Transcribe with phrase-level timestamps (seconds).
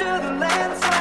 [0.00, 0.99] to the landscape.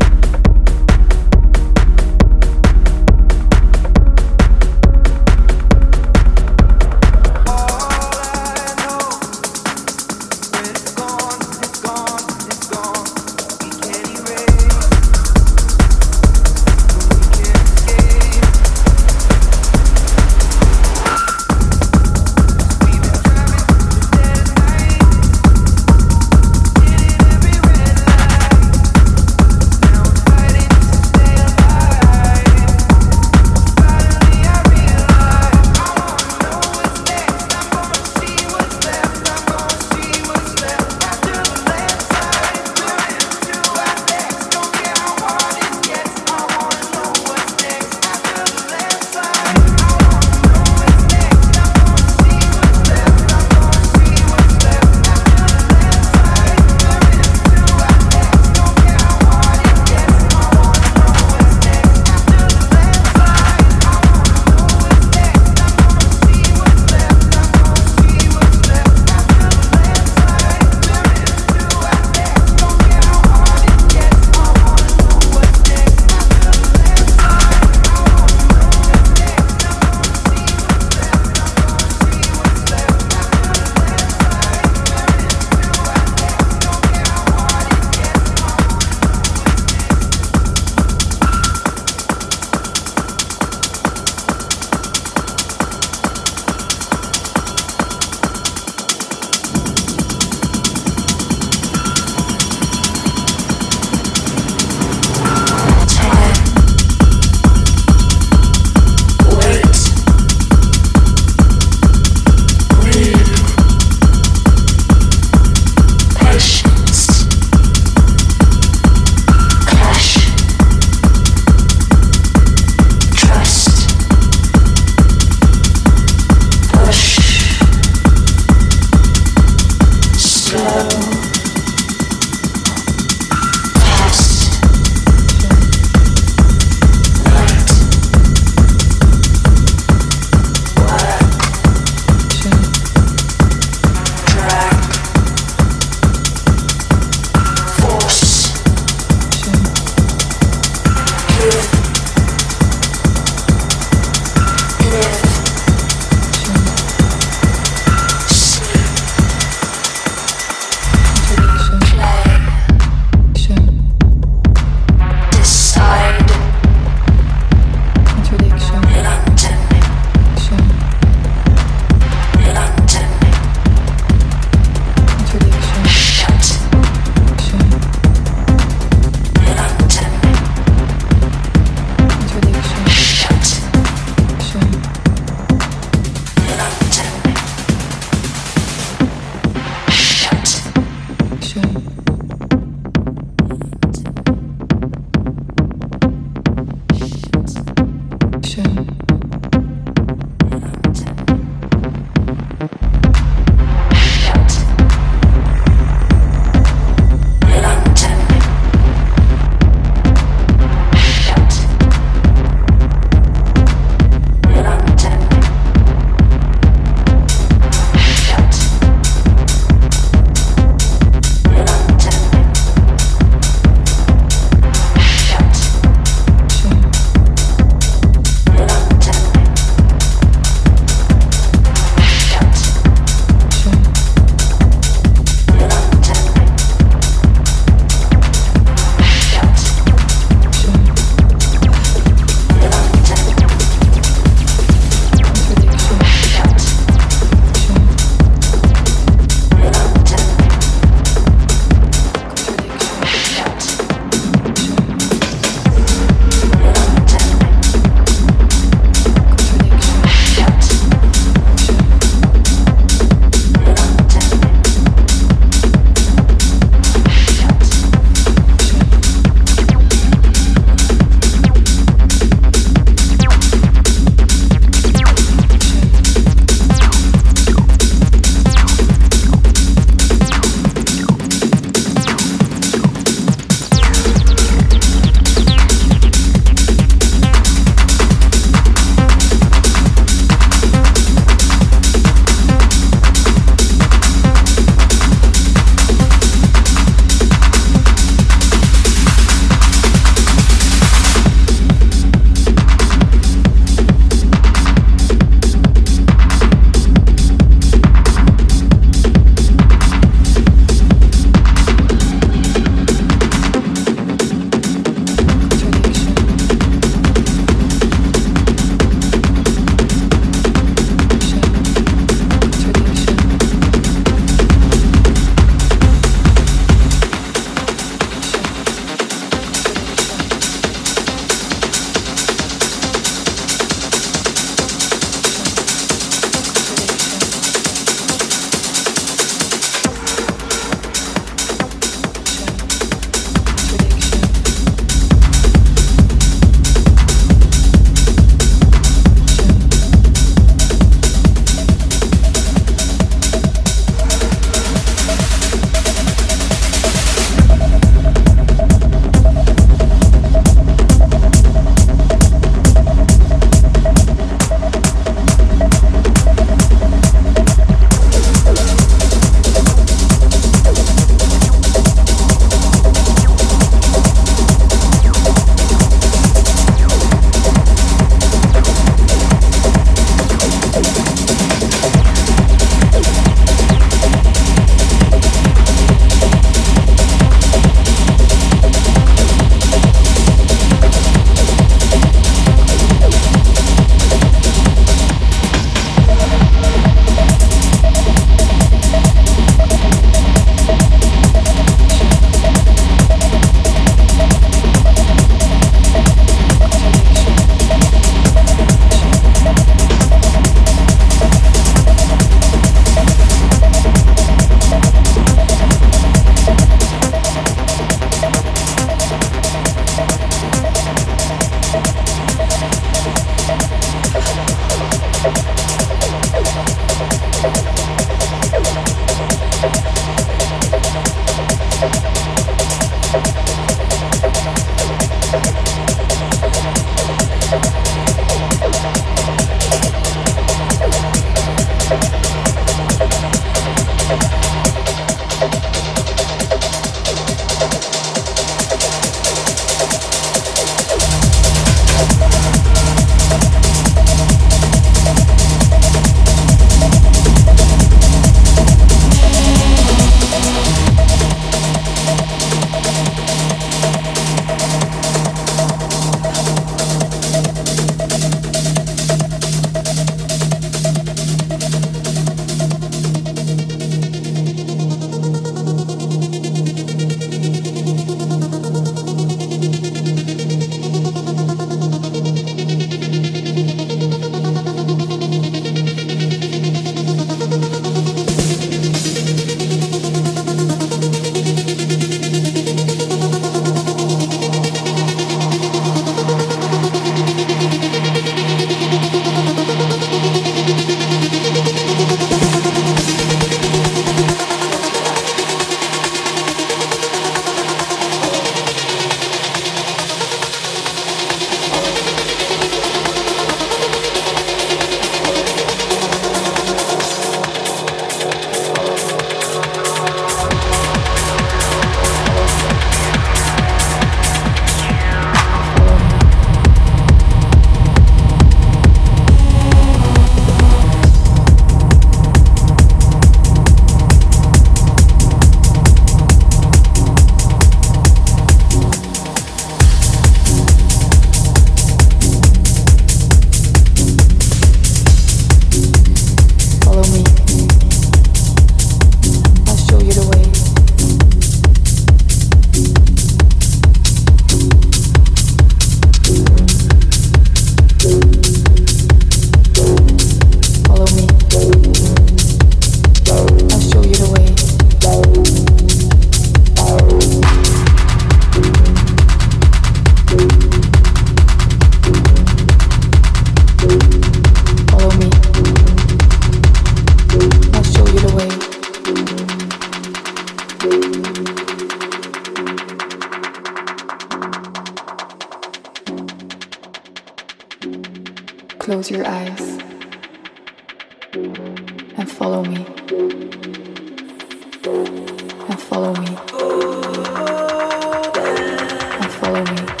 [599.51, 600.00] Follow me.